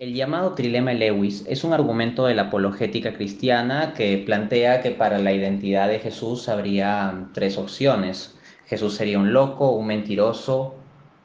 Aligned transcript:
El 0.00 0.14
llamado 0.14 0.54
trilema 0.54 0.94
Lewis 0.94 1.44
es 1.46 1.62
un 1.62 1.74
argumento 1.74 2.24
de 2.24 2.34
la 2.34 2.44
apologética 2.44 3.12
cristiana 3.12 3.92
que 3.92 4.16
plantea 4.16 4.80
que 4.80 4.92
para 4.92 5.18
la 5.18 5.30
identidad 5.30 5.88
de 5.88 5.98
Jesús 5.98 6.48
habría 6.48 7.26
tres 7.34 7.58
opciones. 7.58 8.34
Jesús 8.64 8.94
sería 8.94 9.18
un 9.18 9.34
loco, 9.34 9.72
un 9.72 9.86
mentiroso 9.86 10.74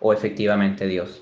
o 0.02 0.12
efectivamente 0.12 0.88
Dios. 0.88 1.22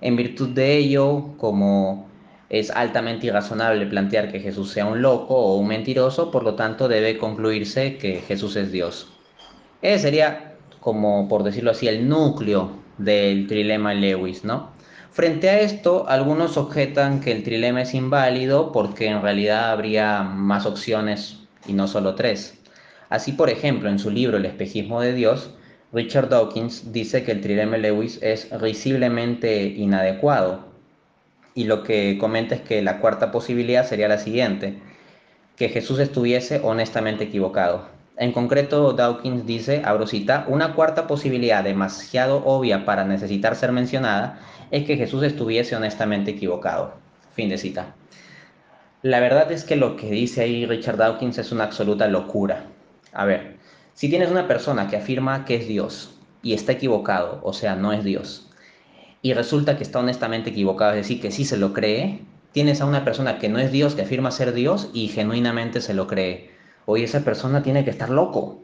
En 0.00 0.14
virtud 0.14 0.50
de 0.50 0.76
ello, 0.76 1.34
como 1.36 2.06
es 2.48 2.70
altamente 2.70 3.26
irrazonable 3.26 3.84
plantear 3.86 4.30
que 4.30 4.38
Jesús 4.38 4.70
sea 4.70 4.86
un 4.86 5.02
loco 5.02 5.34
o 5.34 5.56
un 5.56 5.66
mentiroso, 5.66 6.30
por 6.30 6.44
lo 6.44 6.54
tanto 6.54 6.86
debe 6.86 7.18
concluirse 7.18 7.96
que 7.96 8.20
Jesús 8.20 8.54
es 8.54 8.70
Dios. 8.70 9.12
Ese 9.82 9.98
sería, 9.98 10.54
como 10.78 11.28
por 11.28 11.42
decirlo 11.42 11.72
así, 11.72 11.88
el 11.88 12.08
núcleo 12.08 12.70
del 12.98 13.48
trilema 13.48 13.94
Lewis, 13.94 14.44
¿no? 14.44 14.77
Frente 15.12 15.50
a 15.50 15.60
esto, 15.60 16.06
algunos 16.08 16.56
objetan 16.56 17.20
que 17.20 17.32
el 17.32 17.42
trilema 17.42 17.82
es 17.82 17.94
inválido 17.94 18.70
porque 18.72 19.06
en 19.06 19.20
realidad 19.20 19.72
habría 19.72 20.22
más 20.22 20.64
opciones 20.66 21.38
y 21.66 21.72
no 21.72 21.88
solo 21.88 22.14
tres. 22.14 22.58
Así, 23.08 23.32
por 23.32 23.50
ejemplo, 23.50 23.88
en 23.88 23.98
su 23.98 24.10
libro 24.10 24.36
El 24.36 24.44
espejismo 24.44 25.00
de 25.00 25.14
Dios, 25.14 25.50
Richard 25.92 26.28
Dawkins 26.28 26.92
dice 26.92 27.24
que 27.24 27.32
el 27.32 27.40
trilema 27.40 27.78
Lewis 27.78 28.18
es 28.22 28.50
risiblemente 28.50 29.64
inadecuado. 29.64 30.66
Y 31.54 31.64
lo 31.64 31.82
que 31.82 32.18
comenta 32.20 32.54
es 32.54 32.60
que 32.60 32.82
la 32.82 33.00
cuarta 33.00 33.32
posibilidad 33.32 33.86
sería 33.86 34.06
la 34.06 34.18
siguiente, 34.18 34.78
que 35.56 35.70
Jesús 35.70 35.98
estuviese 35.98 36.60
honestamente 36.62 37.24
equivocado. 37.24 37.97
En 38.20 38.32
concreto, 38.32 38.94
Dawkins 38.94 39.46
dice, 39.46 39.82
abro 39.84 40.08
cita, 40.08 40.44
una 40.48 40.74
cuarta 40.74 41.06
posibilidad 41.06 41.62
demasiado 41.62 42.42
obvia 42.44 42.84
para 42.84 43.04
necesitar 43.04 43.54
ser 43.54 43.70
mencionada 43.70 44.40
es 44.72 44.84
que 44.84 44.96
Jesús 44.96 45.22
estuviese 45.22 45.76
honestamente 45.76 46.32
equivocado. 46.32 46.94
Fin 47.34 47.48
de 47.48 47.58
cita. 47.58 47.94
La 49.02 49.20
verdad 49.20 49.52
es 49.52 49.62
que 49.62 49.76
lo 49.76 49.94
que 49.94 50.10
dice 50.10 50.42
ahí 50.42 50.66
Richard 50.66 50.96
Dawkins 50.96 51.38
es 51.38 51.52
una 51.52 51.62
absoluta 51.62 52.08
locura. 52.08 52.64
A 53.12 53.24
ver, 53.24 53.56
si 53.94 54.10
tienes 54.10 54.32
una 54.32 54.48
persona 54.48 54.88
que 54.88 54.96
afirma 54.96 55.44
que 55.44 55.54
es 55.54 55.68
Dios 55.68 56.18
y 56.42 56.54
está 56.54 56.72
equivocado, 56.72 57.38
o 57.44 57.52
sea, 57.52 57.76
no 57.76 57.92
es 57.92 58.02
Dios, 58.02 58.50
y 59.22 59.32
resulta 59.32 59.76
que 59.76 59.84
está 59.84 60.00
honestamente 60.00 60.50
equivocado, 60.50 60.92
es 60.92 60.98
decir, 60.98 61.20
que 61.20 61.30
sí 61.30 61.44
se 61.44 61.56
lo 61.56 61.72
cree, 61.72 62.22
tienes 62.50 62.80
a 62.80 62.86
una 62.86 63.04
persona 63.04 63.38
que 63.38 63.48
no 63.48 63.60
es 63.60 63.70
Dios, 63.70 63.94
que 63.94 64.02
afirma 64.02 64.32
ser 64.32 64.52
Dios 64.52 64.90
y 64.92 65.06
genuinamente 65.06 65.80
se 65.80 65.94
lo 65.94 66.08
cree. 66.08 66.57
Hoy 66.90 67.04
esa 67.04 67.20
persona 67.20 67.62
tiene 67.62 67.84
que 67.84 67.90
estar 67.90 68.08
loco. 68.08 68.62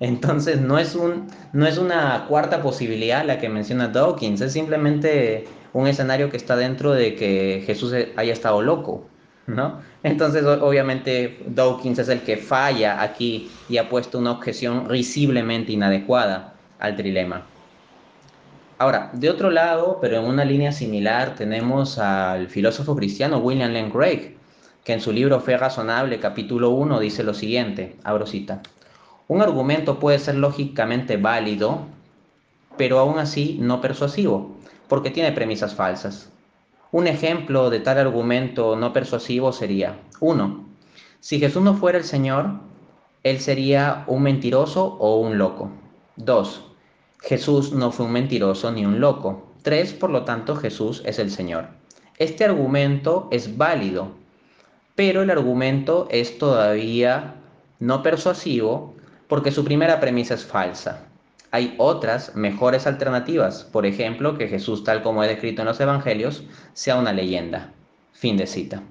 Entonces 0.00 0.58
no 0.58 0.78
es, 0.78 0.94
un, 0.94 1.26
no 1.52 1.66
es 1.66 1.76
una 1.76 2.24
cuarta 2.26 2.62
posibilidad 2.62 3.26
la 3.26 3.38
que 3.38 3.50
menciona 3.50 3.88
Dawkins, 3.88 4.40
es 4.40 4.54
simplemente 4.54 5.44
un 5.74 5.86
escenario 5.86 6.30
que 6.30 6.38
está 6.38 6.56
dentro 6.56 6.92
de 6.92 7.14
que 7.14 7.62
Jesús 7.66 7.92
haya 8.16 8.32
estado 8.32 8.62
loco, 8.62 9.06
¿no? 9.46 9.82
Entonces 10.02 10.46
obviamente 10.46 11.40
Dawkins 11.46 11.98
es 11.98 12.08
el 12.08 12.22
que 12.22 12.38
falla 12.38 13.02
aquí 13.02 13.50
y 13.68 13.76
ha 13.76 13.90
puesto 13.90 14.18
una 14.18 14.30
objeción 14.30 14.88
risiblemente 14.88 15.72
inadecuada 15.72 16.54
al 16.78 16.96
trilema. 16.96 17.44
Ahora, 18.78 19.10
de 19.12 19.28
otro 19.28 19.50
lado, 19.50 19.98
pero 20.00 20.20
en 20.20 20.24
una 20.24 20.46
línea 20.46 20.72
similar, 20.72 21.34
tenemos 21.34 21.98
al 21.98 22.48
filósofo 22.48 22.96
cristiano 22.96 23.38
William 23.38 23.72
Lane 23.74 23.90
Craig, 23.90 24.37
que 24.84 24.92
en 24.92 25.00
su 25.00 25.12
libro 25.12 25.40
Fe 25.40 25.56
Razonable, 25.56 26.20
capítulo 26.20 26.70
1, 26.70 27.00
dice 27.00 27.22
lo 27.22 27.34
siguiente, 27.34 27.96
abro 28.04 28.26
cita. 28.26 28.62
Un 29.28 29.42
argumento 29.42 29.98
puede 29.98 30.18
ser 30.18 30.36
lógicamente 30.36 31.16
válido, 31.16 31.80
pero 32.76 32.98
aún 32.98 33.18
así 33.18 33.58
no 33.60 33.80
persuasivo, 33.80 34.56
porque 34.88 35.10
tiene 35.10 35.32
premisas 35.32 35.74
falsas. 35.74 36.30
Un 36.90 37.06
ejemplo 37.06 37.68
de 37.68 37.80
tal 37.80 37.98
argumento 37.98 38.76
no 38.76 38.94
persuasivo 38.94 39.52
sería, 39.52 39.98
1. 40.20 40.64
Si 41.20 41.38
Jesús 41.38 41.62
no 41.62 41.74
fuera 41.74 41.98
el 41.98 42.04
Señor, 42.04 42.52
Él 43.24 43.40
sería 43.40 44.04
un 44.06 44.22
mentiroso 44.22 44.96
o 44.98 45.20
un 45.20 45.36
loco. 45.36 45.70
2. 46.16 46.62
Jesús 47.20 47.72
no 47.72 47.90
fue 47.90 48.06
un 48.06 48.12
mentiroso 48.12 48.70
ni 48.72 48.86
un 48.86 49.00
loco. 49.00 49.48
3. 49.62 49.92
Por 49.92 50.08
lo 50.10 50.24
tanto, 50.24 50.56
Jesús 50.56 51.02
es 51.04 51.18
el 51.18 51.30
Señor. 51.30 51.68
Este 52.16 52.44
argumento 52.44 53.28
es 53.30 53.58
válido, 53.58 54.12
pero 54.98 55.22
el 55.22 55.30
argumento 55.30 56.08
es 56.10 56.38
todavía 56.38 57.36
no 57.78 58.02
persuasivo 58.02 58.96
porque 59.28 59.52
su 59.52 59.64
primera 59.64 60.00
premisa 60.00 60.34
es 60.34 60.44
falsa. 60.44 61.04
Hay 61.52 61.76
otras 61.78 62.34
mejores 62.34 62.84
alternativas, 62.84 63.62
por 63.62 63.86
ejemplo, 63.86 64.36
que 64.36 64.48
Jesús, 64.48 64.82
tal 64.82 65.04
como 65.04 65.22
es 65.22 65.28
descrito 65.28 65.62
en 65.62 65.68
los 65.68 65.78
Evangelios, 65.78 66.42
sea 66.72 66.96
una 66.96 67.12
leyenda. 67.12 67.70
Fin 68.12 68.36
de 68.36 68.48
cita. 68.48 68.82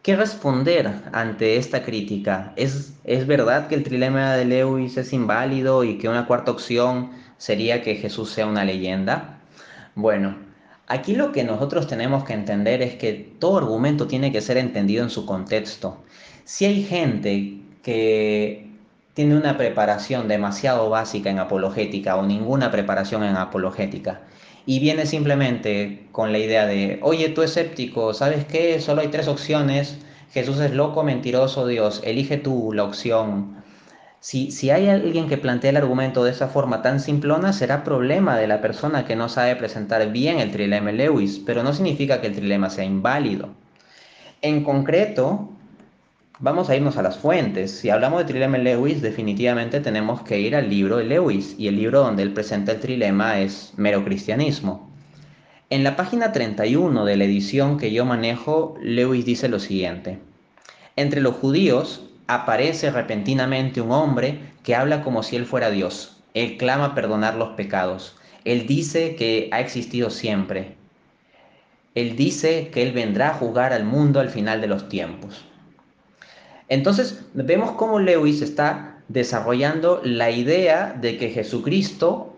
¿Qué 0.00 0.16
responder 0.16 0.90
ante 1.12 1.56
esta 1.58 1.82
crítica? 1.82 2.54
¿Es, 2.56 2.94
¿Es 3.04 3.26
verdad 3.26 3.68
que 3.68 3.74
el 3.74 3.84
trilema 3.84 4.36
de 4.36 4.46
Lewis 4.46 4.96
es 4.96 5.12
inválido 5.12 5.84
y 5.84 5.98
que 5.98 6.08
una 6.08 6.26
cuarta 6.26 6.50
opción 6.50 7.10
sería 7.36 7.82
que 7.82 7.96
Jesús 7.96 8.30
sea 8.30 8.46
una 8.46 8.64
leyenda? 8.64 9.38
Bueno, 9.94 10.34
aquí 10.92 11.14
lo 11.14 11.32
que 11.32 11.42
nosotros 11.42 11.86
tenemos 11.86 12.24
que 12.24 12.34
entender 12.34 12.82
es 12.82 12.96
que 12.96 13.12
todo 13.38 13.58
argumento 13.58 14.06
tiene 14.06 14.30
que 14.30 14.42
ser 14.42 14.58
entendido 14.58 15.02
en 15.02 15.10
su 15.10 15.24
contexto. 15.24 15.96
Si 16.44 16.66
hay 16.66 16.84
gente 16.84 17.58
que 17.82 18.66
tiene 19.14 19.36
una 19.36 19.56
preparación 19.56 20.28
demasiado 20.28 20.90
básica 20.90 21.30
en 21.30 21.38
apologética 21.38 22.16
o 22.16 22.26
ninguna 22.26 22.70
preparación 22.70 23.24
en 23.24 23.36
apologética 23.36 24.20
y 24.66 24.80
viene 24.80 25.06
simplemente 25.06 26.06
con 26.12 26.30
la 26.30 26.38
idea 26.38 26.66
de, 26.66 26.98
oye, 27.02 27.30
tú 27.30 27.42
escéptico, 27.42 28.12
¿sabes 28.12 28.44
qué? 28.44 28.78
Solo 28.80 29.00
hay 29.00 29.08
tres 29.08 29.28
opciones, 29.28 29.98
Jesús 30.32 30.60
es 30.60 30.72
loco, 30.72 31.02
mentiroso, 31.04 31.66
Dios, 31.66 32.02
elige 32.04 32.36
tú 32.36 32.72
la 32.74 32.84
opción. 32.84 33.61
Si, 34.22 34.52
si 34.52 34.70
hay 34.70 34.88
alguien 34.88 35.28
que 35.28 35.36
plantea 35.36 35.70
el 35.70 35.76
argumento 35.76 36.24
de 36.24 36.30
esa 36.30 36.48
forma 36.48 36.80
tan 36.80 37.00
simplona, 37.00 37.52
será 37.52 37.84
problema 37.84 38.38
de 38.38 38.46
la 38.46 38.62
persona 38.62 39.04
que 39.04 39.16
no 39.16 39.28
sabe 39.28 39.56
presentar 39.56 40.10
bien 40.12 40.38
el 40.38 40.52
trilema 40.52 40.92
Lewis, 40.92 41.42
pero 41.44 41.62
no 41.62 41.74
significa 41.74 42.20
que 42.20 42.28
el 42.28 42.36
trilema 42.36 42.70
sea 42.70 42.84
inválido. 42.84 43.50
En 44.40 44.64
concreto, 44.64 45.50
Vamos 46.44 46.68
a 46.68 46.74
irnos 46.74 46.96
a 46.96 47.02
las 47.02 47.18
fuentes. 47.18 47.70
Si 47.70 47.88
hablamos 47.88 48.18
de 48.18 48.24
trilema 48.24 48.58
Lewis, 48.58 49.00
definitivamente 49.00 49.78
tenemos 49.78 50.22
que 50.22 50.40
ir 50.40 50.56
al 50.56 50.68
libro 50.68 50.96
de 50.96 51.04
Lewis, 51.04 51.54
y 51.56 51.68
el 51.68 51.76
libro 51.76 52.00
donde 52.00 52.24
él 52.24 52.32
presenta 52.32 52.72
el 52.72 52.80
trilema 52.80 53.38
es 53.38 53.72
Mero 53.76 54.04
Cristianismo. 54.04 54.90
En 55.70 55.84
la 55.84 55.94
página 55.94 56.32
31 56.32 57.04
de 57.04 57.16
la 57.16 57.22
edición 57.22 57.78
que 57.78 57.92
yo 57.92 58.04
manejo, 58.04 58.74
Lewis 58.82 59.24
dice 59.24 59.48
lo 59.48 59.60
siguiente. 59.60 60.18
Entre 60.96 61.20
los 61.20 61.36
judíos 61.36 62.10
aparece 62.34 62.90
repentinamente 62.90 63.80
un 63.80 63.92
hombre 63.92 64.52
que 64.62 64.74
habla 64.74 65.02
como 65.02 65.22
si 65.22 65.36
él 65.36 65.46
fuera 65.46 65.70
Dios. 65.70 66.22
Él 66.34 66.56
clama 66.56 66.94
perdonar 66.94 67.34
los 67.34 67.50
pecados. 67.50 68.16
Él 68.44 68.66
dice 68.66 69.16
que 69.16 69.48
ha 69.52 69.60
existido 69.60 70.10
siempre. 70.10 70.76
Él 71.94 72.16
dice 72.16 72.68
que 72.72 72.82
él 72.82 72.92
vendrá 72.92 73.30
a 73.30 73.34
juzgar 73.34 73.72
al 73.72 73.84
mundo 73.84 74.20
al 74.20 74.30
final 74.30 74.60
de 74.60 74.66
los 74.66 74.88
tiempos. 74.88 75.44
Entonces 76.68 77.26
vemos 77.34 77.72
cómo 77.72 77.98
Lewis 77.98 78.40
está 78.40 78.98
desarrollando 79.08 80.00
la 80.02 80.30
idea 80.30 80.96
de 80.98 81.18
que 81.18 81.30
Jesucristo 81.30 82.34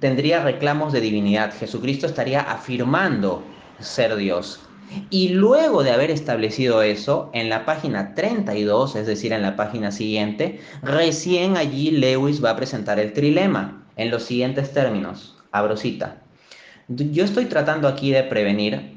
tendría 0.00 0.42
reclamos 0.42 0.92
de 0.92 1.00
divinidad, 1.00 1.54
Jesucristo 1.54 2.06
estaría 2.06 2.40
afirmando 2.40 3.42
ser 3.78 4.16
Dios. 4.16 4.60
Y 5.10 5.30
luego 5.30 5.82
de 5.82 5.90
haber 5.90 6.10
establecido 6.10 6.82
eso, 6.82 7.30
en 7.32 7.48
la 7.48 7.64
página 7.64 8.14
32, 8.14 8.96
es 8.96 9.06
decir, 9.06 9.32
en 9.32 9.42
la 9.42 9.56
página 9.56 9.90
siguiente, 9.90 10.60
recién 10.82 11.56
allí 11.56 11.90
Lewis 11.90 12.44
va 12.44 12.50
a 12.50 12.56
presentar 12.56 12.98
el 12.98 13.12
trilema 13.12 13.84
en 13.96 14.10
los 14.10 14.24
siguientes 14.24 14.72
términos. 14.72 15.36
Abro 15.52 15.76
cita. 15.76 16.22
Yo 16.88 17.24
estoy 17.24 17.46
tratando 17.46 17.88
aquí 17.88 18.10
de 18.10 18.24
prevenir 18.24 18.94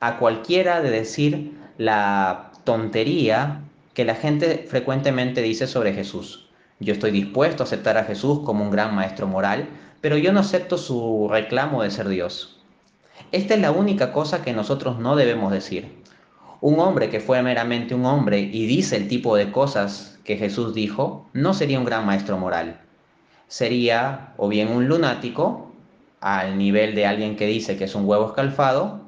a 0.00 0.18
cualquiera 0.18 0.80
de 0.80 0.90
decir 0.90 1.52
la 1.78 2.50
tontería 2.64 3.60
que 3.94 4.04
la 4.04 4.14
gente 4.14 4.66
frecuentemente 4.68 5.42
dice 5.42 5.66
sobre 5.66 5.92
Jesús. 5.92 6.48
Yo 6.80 6.92
estoy 6.92 7.10
dispuesto 7.10 7.62
a 7.62 7.66
aceptar 7.66 7.96
a 7.96 8.04
Jesús 8.04 8.40
como 8.44 8.62
un 8.62 8.70
gran 8.70 8.94
maestro 8.94 9.26
moral, 9.26 9.68
pero 10.00 10.18
yo 10.18 10.32
no 10.32 10.40
acepto 10.40 10.76
su 10.76 11.28
reclamo 11.30 11.82
de 11.82 11.90
ser 11.90 12.08
Dios. 12.08 12.55
Esta 13.32 13.54
es 13.54 13.60
la 13.60 13.70
única 13.70 14.12
cosa 14.12 14.42
que 14.42 14.52
nosotros 14.52 14.98
no 14.98 15.16
debemos 15.16 15.52
decir. 15.52 16.02
Un 16.60 16.80
hombre 16.80 17.10
que 17.10 17.20
fue 17.20 17.42
meramente 17.42 17.94
un 17.94 18.06
hombre 18.06 18.40
y 18.40 18.66
dice 18.66 18.96
el 18.96 19.08
tipo 19.08 19.36
de 19.36 19.52
cosas 19.52 20.18
que 20.24 20.36
Jesús 20.36 20.74
dijo, 20.74 21.28
no 21.32 21.54
sería 21.54 21.78
un 21.78 21.84
gran 21.84 22.06
maestro 22.06 22.38
moral. 22.38 22.80
Sería 23.48 24.32
o 24.36 24.48
bien 24.48 24.68
un 24.68 24.88
lunático, 24.88 25.72
al 26.20 26.58
nivel 26.58 26.94
de 26.94 27.06
alguien 27.06 27.36
que 27.36 27.46
dice 27.46 27.76
que 27.76 27.84
es 27.84 27.94
un 27.94 28.04
huevo 28.06 28.26
escalfado, 28.26 29.00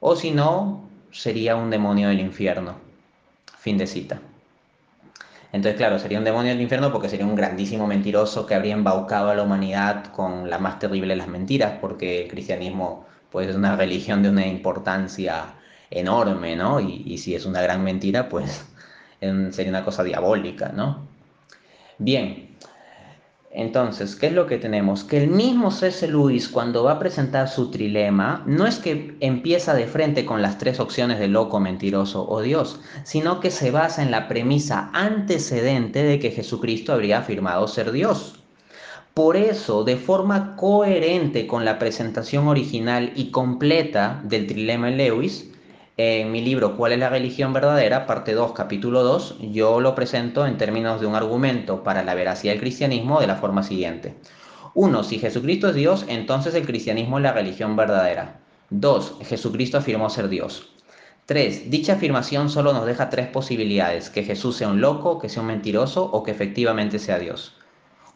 o 0.00 0.14
si 0.14 0.30
no, 0.30 0.88
sería 1.10 1.56
un 1.56 1.70
demonio 1.70 2.08
del 2.08 2.20
infierno. 2.20 2.76
Fin 3.58 3.78
de 3.78 3.86
cita. 3.86 4.20
Entonces, 5.52 5.78
claro, 5.78 5.98
sería 5.98 6.18
un 6.18 6.24
demonio 6.24 6.52
del 6.52 6.60
infierno 6.60 6.92
porque 6.92 7.08
sería 7.08 7.26
un 7.26 7.34
grandísimo 7.34 7.86
mentiroso 7.86 8.46
que 8.46 8.54
habría 8.54 8.74
embaucado 8.74 9.30
a 9.30 9.34
la 9.34 9.42
humanidad 9.42 10.12
con 10.12 10.50
la 10.50 10.58
más 10.58 10.78
terrible 10.78 11.14
de 11.14 11.16
las 11.16 11.28
mentiras, 11.28 11.78
porque 11.80 12.22
el 12.22 12.28
cristianismo 12.28 13.06
pues 13.30 13.48
es 13.48 13.56
una 13.56 13.76
religión 13.76 14.22
de 14.22 14.30
una 14.30 14.46
importancia 14.46 15.54
enorme, 15.90 16.56
¿no? 16.56 16.80
Y, 16.80 17.02
y 17.06 17.18
si 17.18 17.34
es 17.34 17.46
una 17.46 17.62
gran 17.62 17.84
mentira, 17.84 18.28
pues 18.28 18.64
sería 19.20 19.70
una 19.70 19.84
cosa 19.84 20.04
diabólica, 20.04 20.70
¿no? 20.70 21.06
Bien, 21.98 22.48
entonces, 23.50 24.14
¿qué 24.14 24.26
es 24.26 24.34
lo 24.34 24.46
que 24.46 24.58
tenemos? 24.58 25.04
Que 25.04 25.22
el 25.22 25.30
mismo 25.30 25.70
C.S. 25.70 26.06
Lewis, 26.06 26.48
cuando 26.48 26.84
va 26.84 26.92
a 26.92 26.98
presentar 26.98 27.48
su 27.48 27.70
trilema, 27.70 28.44
no 28.46 28.66
es 28.66 28.78
que 28.78 29.16
empieza 29.20 29.74
de 29.74 29.86
frente 29.86 30.26
con 30.26 30.42
las 30.42 30.58
tres 30.58 30.78
opciones 30.80 31.18
de 31.18 31.28
loco, 31.28 31.58
mentiroso 31.58 32.28
o 32.28 32.42
Dios, 32.42 32.80
sino 33.04 33.40
que 33.40 33.50
se 33.50 33.70
basa 33.70 34.02
en 34.02 34.10
la 34.10 34.28
premisa 34.28 34.90
antecedente 34.92 36.04
de 36.04 36.18
que 36.18 36.30
Jesucristo 36.30 36.92
habría 36.92 37.18
afirmado 37.18 37.66
ser 37.68 37.90
Dios. 37.90 38.37
Por 39.18 39.36
eso, 39.36 39.82
de 39.82 39.96
forma 39.96 40.54
coherente 40.54 41.48
con 41.48 41.64
la 41.64 41.80
presentación 41.80 42.46
original 42.46 43.10
y 43.16 43.32
completa 43.32 44.20
del 44.22 44.46
trilema 44.46 44.90
en 44.90 44.96
Lewis, 44.96 45.50
en 45.96 46.30
mi 46.30 46.40
libro 46.40 46.76
¿Cuál 46.76 46.92
es 46.92 47.00
la 47.00 47.08
religión 47.08 47.52
verdadera? 47.52 48.06
Parte 48.06 48.32
2, 48.32 48.52
capítulo 48.52 49.02
2, 49.02 49.38
yo 49.50 49.80
lo 49.80 49.96
presento 49.96 50.46
en 50.46 50.56
términos 50.56 51.00
de 51.00 51.08
un 51.08 51.16
argumento 51.16 51.82
para 51.82 52.04
la 52.04 52.14
veracidad 52.14 52.52
del 52.52 52.60
cristianismo 52.60 53.18
de 53.18 53.26
la 53.26 53.34
forma 53.34 53.64
siguiente. 53.64 54.14
1. 54.74 55.02
Si 55.02 55.18
Jesucristo 55.18 55.70
es 55.70 55.74
Dios, 55.74 56.04
entonces 56.06 56.54
el 56.54 56.64
cristianismo 56.64 57.18
es 57.18 57.24
la 57.24 57.32
religión 57.32 57.74
verdadera. 57.74 58.38
2. 58.70 59.16
Jesucristo 59.22 59.78
afirmó 59.78 60.10
ser 60.10 60.28
Dios. 60.28 60.68
3. 61.26 61.72
Dicha 61.72 61.94
afirmación 61.94 62.50
solo 62.50 62.72
nos 62.72 62.86
deja 62.86 63.10
tres 63.10 63.26
posibilidades, 63.26 64.10
que 64.10 64.22
Jesús 64.22 64.58
sea 64.58 64.68
un 64.68 64.80
loco, 64.80 65.18
que 65.18 65.28
sea 65.28 65.42
un 65.42 65.48
mentiroso 65.48 66.04
o 66.04 66.22
que 66.22 66.30
efectivamente 66.30 67.00
sea 67.00 67.18
Dios. 67.18 67.57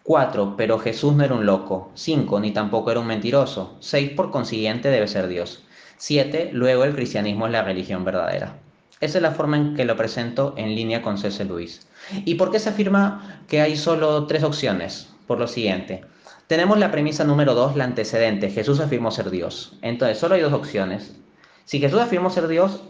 4. 0.02 0.56
Pero 0.56 0.78
Jesús 0.78 1.14
no 1.14 1.25
era 1.25 1.34
un 1.34 1.46
loco. 1.46 1.90
5. 1.94 2.40
Ni 2.40 2.50
tampoco 2.50 2.90
era 2.90 3.00
un 3.00 3.06
mentiroso. 3.06 3.76
6. 3.81 4.10
Por 4.10 4.31
consiguiente 4.31 4.88
debe 4.88 5.08
ser 5.08 5.28
Dios. 5.28 5.64
7. 5.99 6.50
Luego 6.52 6.84
el 6.84 6.94
cristianismo 6.94 7.46
es 7.46 7.52
la 7.52 7.62
religión 7.62 8.04
verdadera. 8.04 8.56
Esa 9.00 9.19
es 9.19 9.22
la 9.22 9.32
forma 9.32 9.56
en 9.56 9.75
que 9.75 9.84
lo 9.84 9.96
presento 9.96 10.54
en 10.56 10.75
línea 10.75 11.02
con 11.02 11.19
C.S. 11.19 11.44
Lewis. 11.44 11.87
¿Y 12.25 12.37
por 12.37 12.50
qué 12.50 12.58
se 12.58 12.69
afirma 12.69 13.40
que 13.49 13.60
hay 13.60 13.76
solo 13.76 14.26
tres 14.26 14.44
opciones? 14.44 15.08
Por 15.26 15.40
lo 15.40 15.49
siguiente. 15.49 16.05
Tenemos 16.46 16.78
la 16.78 16.90
premisa 16.90 17.25
número 17.25 17.55
2, 17.55 17.76
la 17.76 17.84
antecedente. 17.84 18.50
Jesús 18.50 18.78
afirmó 18.78 19.10
ser 19.10 19.31
Dios. 19.31 19.76
Entonces, 19.82 20.19
solo 20.19 20.34
hay 20.34 20.40
dos 20.40 20.52
opciones. 20.52 21.16
Si 21.64 21.81
Jesús 21.81 22.00
afirmó 22.00 22.31
ser 22.31 22.46
Dios, 22.46 22.82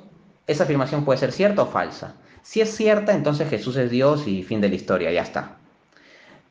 esa 0.47 0.65
afirmación 0.65 1.05
puede 1.05 1.19
ser 1.19 1.33
cierta 1.33 1.63
o 1.63 1.67
falsa. 1.67 2.15
Si 2.43 2.61
es 2.61 2.75
cierta, 2.75 3.15
entonces 3.15 3.49
Jesús 3.49 3.77
es 3.77 3.91
Dios 3.91 4.27
y 4.27 4.43
fin 4.43 4.61
de 4.61 4.69
la 4.69 4.75
historia, 4.75 5.13
ya 5.13 5.23
está. 5.23 5.59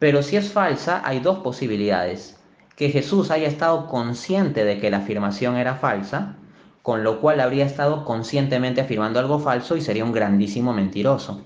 Pero 0.01 0.23
si 0.23 0.35
es 0.35 0.51
falsa, 0.51 1.03
hay 1.05 1.19
dos 1.19 1.41
posibilidades. 1.41 2.35
Que 2.75 2.89
Jesús 2.89 3.29
haya 3.29 3.47
estado 3.47 3.85
consciente 3.85 4.65
de 4.65 4.79
que 4.79 4.89
la 4.89 4.97
afirmación 4.97 5.57
era 5.57 5.75
falsa 5.75 6.37
con 6.81 7.03
lo 7.03 7.21
cual 7.21 7.39
habría 7.39 7.67
estado 7.67 8.03
conscientemente 8.03 8.81
afirmando 8.81 9.19
algo 9.19 9.37
falso 9.37 9.77
y 9.77 9.81
sería 9.81 10.03
un 10.03 10.11
grandísimo 10.11 10.73
mentiroso. 10.73 11.43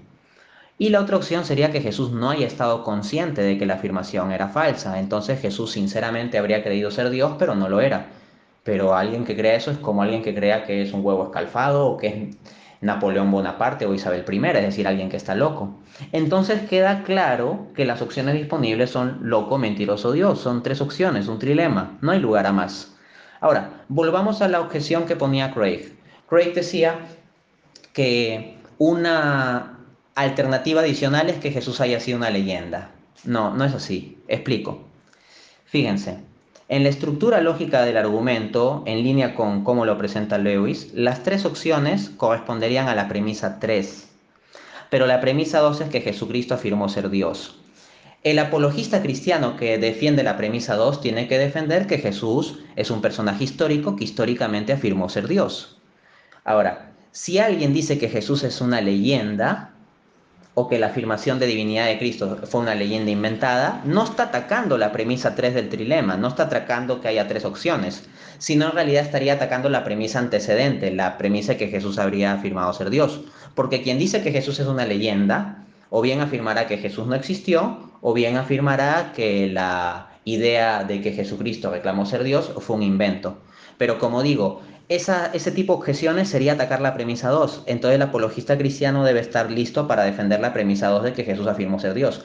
Y 0.78 0.88
la 0.88 1.02
otra 1.02 1.18
opción 1.18 1.44
sería 1.44 1.70
que 1.74 1.82
Jesús 1.82 2.14
no 2.14 2.30
haya 2.30 2.48
estado 2.48 2.82
consciente 2.86 3.42
de 3.42 3.58
que 3.58 3.66
la 3.66 3.74
afirmación 3.74 4.32
era 4.32 4.48
falsa, 4.48 5.02
entonces 5.02 5.42
Jesús 5.42 5.74
sinceramente 5.74 6.38
habría 6.38 6.64
creído 6.64 6.92
ser 6.92 7.10
Dios, 7.10 7.34
pero 7.38 7.56
no 7.56 7.68
lo 7.68 7.82
era. 7.82 8.06
Pero 8.64 8.96
alguien 8.96 9.26
que 9.26 9.36
crea 9.36 9.56
eso 9.56 9.70
es 9.72 9.80
como 9.80 10.02
alguien 10.02 10.24
que 10.24 10.34
crea 10.34 10.64
que 10.64 10.82
es 10.82 10.94
un 10.94 11.06
huevo 11.06 11.26
escalfado 11.26 11.88
o 11.88 11.98
que 11.98 12.08
es 12.08 12.38
Napoleón 12.86 13.32
Bonaparte 13.32 13.86
o 13.86 13.94
Isabel 13.94 14.24
I, 14.30 14.46
es 14.46 14.64
decir, 14.64 14.88
alguien 14.88 15.10
que 15.10 15.18
está 15.18 15.36
loco. 15.36 15.80
Entonces 16.12 16.62
queda 16.70 17.04
claro 17.04 17.68
que 17.76 17.86
las 17.86 18.02
opciones 18.02 18.36
disponibles 18.36 18.92
son 18.92 19.20
loco, 19.24 19.58
mentiroso, 19.58 20.12
Dios. 20.12 20.40
Son 20.40 20.64
tres 20.64 20.82
opciones, 20.82 21.28
un 21.28 21.40
trilema, 21.40 21.98
no 22.02 22.12
hay 22.12 22.20
lugar 22.20 22.46
a 22.46 22.54
más. 22.54 22.96
Ahora, 23.42 23.84
volvamos 23.90 24.42
a 24.42 24.48
la 24.48 24.62
objeción 24.62 25.06
que 25.06 25.16
ponía 25.16 25.54
Craig. 25.54 25.94
Craig 26.30 26.54
decía 26.54 27.00
que 27.94 28.58
una 28.78 29.80
alternativa 30.16 30.82
adicional 30.82 31.30
es 31.30 31.38
que 31.38 31.52
Jesús 31.52 31.82
haya 31.82 32.00
sido 32.00 32.18
una 32.18 32.30
leyenda. 32.30 32.92
No, 33.24 33.54
no 33.54 33.66
es 33.66 33.74
así. 33.74 34.18
Explico. 34.28 34.86
Fíjense, 35.66 36.20
en 36.68 36.84
la 36.84 36.90
estructura 36.90 37.42
lógica 37.42 37.84
del 37.84 37.98
argumento, 37.98 38.82
en 38.88 39.04
línea 39.04 39.36
con 39.36 39.64
cómo 39.64 39.86
lo 39.86 39.98
presenta 40.00 40.40
Lewis, 40.40 40.92
las 40.96 41.22
tres 41.22 41.46
opciones 41.46 42.10
corresponderían 42.10 42.88
a 42.88 42.96
la 42.96 43.08
premisa 43.08 43.60
3. 43.60 44.10
Pero 44.90 45.06
la 45.06 45.22
premisa 45.22 45.60
2 45.60 45.82
es 45.82 45.90
que 45.90 46.02
Jesucristo 46.02 46.56
afirmó 46.56 46.90
ser 46.90 47.10
Dios. 47.12 47.60
El 48.24 48.40
apologista 48.40 49.04
cristiano 49.04 49.58
que 49.58 49.78
defiende 49.78 50.24
la 50.24 50.38
premisa 50.38 50.76
2 50.76 51.02
tiene 51.02 51.28
que 51.28 51.38
defender 51.38 51.86
que 51.86 52.00
Jesús 52.00 52.58
es 52.76 52.90
un 52.90 53.00
personaje 53.00 53.44
histórico 53.44 53.96
que 53.96 54.04
históricamente 54.04 54.74
afirmó 54.74 55.08
ser 55.10 55.28
Dios. 55.28 55.78
Ahora, 56.44 56.94
si 57.12 57.38
alguien 57.38 57.74
dice 57.74 58.00
que 58.00 58.10
Jesús 58.10 58.44
es 58.44 58.60
una 58.62 58.82
leyenda, 58.82 59.75
o 60.58 60.70
que 60.70 60.80
la 60.80 60.88
afirmación 60.88 61.38
de 61.38 61.48
divinidad 61.48 61.86
de 61.86 62.00
Cristo 62.00 62.40
fue 62.44 62.62
una 62.62 62.76
leyenda 62.76 63.12
inventada, 63.12 63.82
no 63.84 64.06
está 64.06 64.24
atacando 64.24 64.78
la 64.78 64.94
premisa 64.94 65.36
3 65.36 65.54
del 65.54 65.70
trilema, 65.70 66.16
no 66.16 66.30
está 66.30 66.44
atacando 66.44 67.02
que 67.02 67.10
haya 67.10 67.28
tres 67.28 67.44
opciones, 67.44 68.06
sino 68.38 68.68
en 68.68 68.72
realidad 68.72 69.04
estaría 69.04 69.34
atacando 69.34 69.68
la 69.68 69.84
premisa 69.84 70.20
antecedente, 70.20 70.92
la 70.92 71.18
premisa 71.18 71.58
que 71.58 71.68
Jesús 71.68 72.00
habría 72.00 72.32
afirmado 72.32 72.72
ser 72.72 72.90
Dios. 72.90 73.22
Porque 73.54 73.82
quien 73.82 74.00
dice 74.00 74.24
que 74.24 74.32
Jesús 74.32 74.58
es 74.60 74.68
una 74.68 74.86
leyenda, 74.86 75.66
o 75.90 76.02
bien 76.02 76.22
afirmará 76.22 76.68
que 76.68 76.78
Jesús 76.78 77.06
no 77.06 77.16
existió, 77.16 77.92
o 78.00 78.14
bien 78.14 78.38
afirmará 78.38 79.12
que 79.14 79.48
la 79.48 80.08
idea 80.24 80.86
de 80.86 81.02
que 81.02 81.12
Jesucristo 81.12 81.70
reclamó 81.70 82.06
ser 82.06 82.24
Dios 82.24 82.52
fue 82.60 82.78
un 82.78 82.84
invento. 82.84 83.40
Pero 83.78 84.00
como 84.00 84.24
digo, 84.24 84.62
ese 84.88 85.52
tipo 85.52 85.74
de 85.74 85.80
objeciones 85.80 86.30
sería 86.30 86.54
atacar 86.54 86.82
la 86.82 86.94
premisa 86.94 87.30
2. 87.30 87.64
Entonces 87.66 87.96
el 87.96 88.02
apologista 88.02 88.58
cristiano 88.58 89.04
debe 89.04 89.20
estar 89.20 89.50
listo 89.50 89.88
para 89.88 90.04
defender 90.04 90.40
la 90.40 90.54
premisa 90.54 90.90
2 90.90 91.04
de 91.04 91.14
que 91.14 91.24
Jesús 91.24 91.48
afirmó 91.48 91.80
ser 91.80 91.94
Dios. 91.94 92.24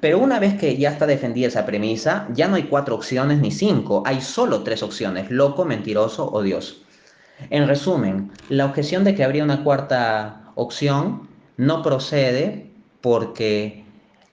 Pero 0.00 0.18
una 0.18 0.38
vez 0.38 0.54
que 0.54 0.76
ya 0.76 0.90
está 0.90 1.06
defendida 1.06 1.48
esa 1.48 1.64
premisa, 1.64 2.26
ya 2.34 2.48
no 2.48 2.56
hay 2.56 2.64
cuatro 2.64 2.94
opciones 2.94 3.38
ni 3.40 3.50
cinco, 3.50 4.02
hay 4.04 4.20
solo 4.20 4.62
tres 4.62 4.82
opciones, 4.82 5.30
loco, 5.30 5.64
mentiroso 5.64 6.30
o 6.30 6.42
Dios. 6.42 6.82
En 7.50 7.66
resumen, 7.66 8.30
la 8.48 8.66
objeción 8.66 9.04
de 9.04 9.14
que 9.14 9.24
habría 9.24 9.44
una 9.44 9.64
cuarta 9.64 10.52
opción 10.54 11.28
no 11.56 11.82
procede 11.82 12.70
porque 13.00 13.81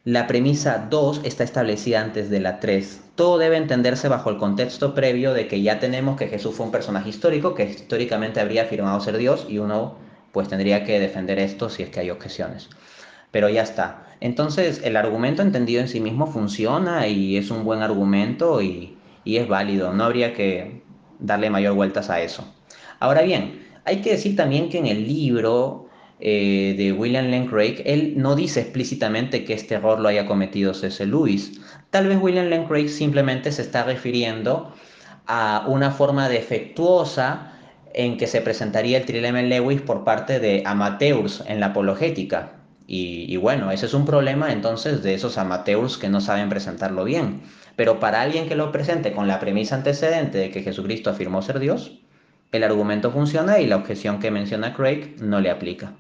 la 0.10 0.26
premisa 0.26 0.88
2 0.90 1.22
está 1.24 1.44
establecida 1.44 2.02
antes 2.02 2.32
de 2.32 2.40
la 2.40 2.60
3. 2.60 3.00
Todo 3.14 3.38
debe 3.38 3.58
entenderse 3.58 4.08
bajo 4.08 4.32
el 4.32 4.38
contexto 4.38 4.96
previo 4.96 5.36
de 5.36 5.48
que 5.48 5.62
ya 5.62 5.80
tenemos 5.80 6.18
que 6.18 6.28
Jesús 6.28 6.56
fue 6.56 6.66
un 6.66 6.72
personaje 6.72 7.10
histórico 7.10 7.54
que 7.54 7.66
históricamente 7.66 8.40
habría 8.40 8.64
afirmado 8.64 9.00
ser 9.02 9.20
Dios 9.20 9.46
y 9.48 9.60
uno 9.60 9.98
pues 10.32 10.48
tendría 10.48 10.84
que 10.84 11.00
defender 11.00 11.38
esto 11.38 11.70
si 11.70 11.84
es 11.84 11.90
que 11.90 12.00
hay 12.00 12.10
objeciones. 12.10 12.70
Pero 13.30 13.50
ya 13.50 13.62
está. 13.62 14.08
Entonces 14.20 14.82
el 14.84 14.98
argumento 14.98 15.44
entendido 15.44 15.80
en 15.80 15.88
sí 15.88 16.00
mismo 16.00 16.26
funciona 16.26 17.06
y 17.06 17.38
es 17.38 17.52
un 17.52 17.64
buen 17.64 17.84
argumento 17.84 18.64
y, 18.64 18.98
y 19.24 19.38
es 19.38 19.48
válido. 19.48 19.94
No 19.94 20.06
habría 20.06 20.34
que 20.34 20.82
darle 21.20 21.52
mayor 21.52 21.76
vueltas 21.76 22.10
a 22.10 22.20
eso. 22.20 22.52
Ahora 23.00 23.22
bien, 23.22 23.64
hay 23.86 24.02
que 24.02 24.14
decir 24.14 24.36
también 24.36 24.70
que 24.70 24.80
en 24.80 24.88
el 24.88 25.08
libro 25.08 25.89
eh, 26.22 26.76
de 26.78 26.92
William 26.92 27.32
Lane 27.32 27.48
Craig, 27.48 27.82
él 27.86 28.16
no 28.18 28.36
dice 28.36 28.60
explícitamente 28.60 29.46
que 29.46 29.54
este 29.54 29.76
error 29.76 30.00
lo 30.00 30.10
haya 30.10 30.26
cometido 30.26 30.74
C.S. 30.74 31.06
Lewis. 31.06 31.62
Tal 31.92 32.08
vez 32.08 32.18
William 32.22 32.50
Lane 32.50 32.68
Craig 32.68 32.90
simplemente 32.90 33.52
se 33.54 33.62
está 33.62 33.84
refiriendo 33.84 34.74
a 35.28 35.64
una 35.68 35.92
forma 35.92 36.28
defectuosa 36.28 37.54
en 37.94 38.18
que 38.18 38.28
se 38.28 38.42
presentaría 38.42 38.98
el 38.98 39.06
trilema 39.06 39.42
Lewis 39.42 39.82
por 39.82 40.04
parte 40.04 40.40
de 40.40 40.64
amateurs 40.66 41.44
en 41.48 41.62
la 41.62 41.68
apologética. 41.68 42.54
Y, 42.86 43.26
y, 43.32 43.38
bueno, 43.38 43.72
ese 43.72 43.86
es 43.86 43.94
un 43.94 44.06
problema 44.06 44.52
entonces 44.52 45.04
de 45.04 45.14
esos 45.14 45.38
amateurs 45.38 45.98
que 45.98 46.10
no 46.10 46.20
saben 46.20 46.50
presentarlo 46.50 47.04
bien. 47.06 47.44
Pero 47.76 48.00
para 48.00 48.22
alguien 48.22 48.50
que 48.50 48.56
lo 48.56 48.72
presente 48.72 49.14
con 49.14 49.28
la 49.28 49.40
premisa 49.40 49.76
antecedente 49.76 50.38
de 50.38 50.52
que 50.52 50.64
Jesucristo 50.64 51.10
afirmó 51.10 51.42
ser 51.42 51.60
Dios, 51.60 52.00
el 52.52 52.64
argumento 52.64 53.12
funciona 53.12 53.60
y 53.60 53.68
la 53.68 53.78
objeción 53.78 54.20
que 54.20 54.32
menciona 54.32 54.74
Craig 54.74 55.16
no 55.22 55.40
le 55.40 55.52
aplica. 55.52 55.94